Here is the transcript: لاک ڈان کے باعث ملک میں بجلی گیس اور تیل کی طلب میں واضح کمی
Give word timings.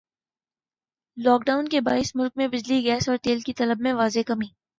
لاک 1.17 1.45
ڈان 1.45 1.67
کے 1.67 1.81
باعث 1.81 2.11
ملک 2.15 2.31
میں 2.35 2.47
بجلی 2.47 2.81
گیس 2.83 3.09
اور 3.09 3.17
تیل 3.17 3.39
کی 3.39 3.53
طلب 3.53 3.81
میں 3.81 3.93
واضح 3.93 4.27
کمی 4.27 4.47